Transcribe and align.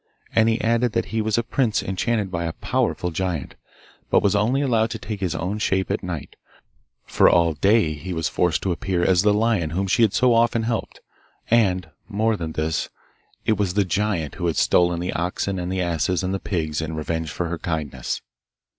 And 0.33 0.49
he 0.49 0.59
added 0.61 0.93
that 0.93 1.05
he 1.13 1.21
was 1.21 1.37
a 1.37 1.43
prince 1.43 1.83
enchanted 1.83 2.31
by 2.31 2.45
a 2.45 2.53
powerful 2.53 3.11
giant, 3.11 3.53
but 4.09 4.23
was 4.23 4.35
only 4.35 4.61
allowed 4.63 4.89
to 4.89 4.97
take 4.97 5.19
his 5.19 5.35
own 5.35 5.59
shape 5.59 5.91
at 5.91 6.01
night, 6.01 6.35
for 7.05 7.29
all 7.29 7.53
day 7.53 7.93
he 7.93 8.11
was 8.11 8.27
forced 8.27 8.63
to 8.63 8.71
appear 8.71 9.03
as 9.03 9.21
the 9.21 9.31
lion 9.31 9.69
whom 9.69 9.85
she 9.85 10.01
had 10.01 10.13
so 10.15 10.33
often 10.33 10.63
helped; 10.63 11.01
and, 11.51 11.91
more 12.09 12.35
than 12.35 12.53
this, 12.53 12.89
it 13.45 13.57
was 13.59 13.75
the 13.75 13.85
giant 13.85 14.33
who 14.41 14.47
had 14.47 14.55
stolen 14.57 14.99
the 14.99 15.13
oxen 15.13 15.59
and 15.59 15.71
the 15.71 15.81
asses 15.81 16.23
and 16.23 16.33
the 16.33 16.39
pigs 16.39 16.81
in 16.81 16.95
revenge 16.95 17.29
for 17.29 17.47
her 17.49 17.59
kindness. 17.59 18.21